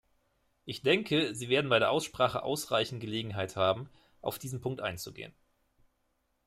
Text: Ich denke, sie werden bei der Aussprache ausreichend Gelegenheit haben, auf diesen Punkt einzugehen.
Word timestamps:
Ich 0.65 0.81
denke, 0.81 1.35
sie 1.35 1.47
werden 1.49 1.69
bei 1.69 1.77
der 1.77 1.91
Aussprache 1.91 2.41
ausreichend 2.41 3.01
Gelegenheit 3.01 3.55
haben, 3.55 3.87
auf 4.23 4.39
diesen 4.39 4.59
Punkt 4.59 4.81
einzugehen. 4.81 5.31